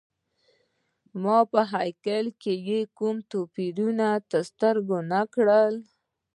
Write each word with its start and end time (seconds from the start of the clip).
ما 1.21 1.37
په 1.51 1.61
هیکل 1.73 2.25
کي 2.41 2.53
یې 2.67 2.79
کوم 2.97 3.15
توپیر 3.31 3.75
تر 4.31 4.41
سترګو 4.49 4.97
نه 5.11 5.21
کړ. 5.33 5.47